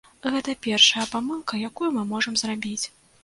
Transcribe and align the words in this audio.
Гэта 0.35 0.53
першая 0.67 1.03
памылка, 1.11 1.59
якую 1.69 1.89
мы 1.97 2.07
можам 2.13 2.41
зрабіць. 2.43 2.83